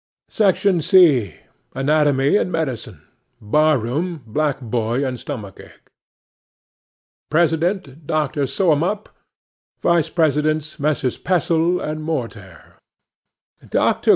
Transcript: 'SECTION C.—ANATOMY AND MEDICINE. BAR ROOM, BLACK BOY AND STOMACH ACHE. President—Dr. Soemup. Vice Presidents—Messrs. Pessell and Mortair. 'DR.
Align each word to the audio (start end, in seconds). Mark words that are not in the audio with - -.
'SECTION 0.29 0.81
C.—ANATOMY 0.81 2.35
AND 2.41 2.51
MEDICINE. 2.51 3.03
BAR 3.39 3.77
ROOM, 3.77 4.23
BLACK 4.25 4.59
BOY 4.59 5.05
AND 5.05 5.19
STOMACH 5.19 5.59
ACHE. 5.59 5.79
President—Dr. 7.29 8.47
Soemup. 8.47 9.09
Vice 9.79 10.09
Presidents—Messrs. 10.09 11.19
Pessell 11.19 11.79
and 11.79 12.01
Mortair. 12.03 12.79
'DR. 13.63 14.01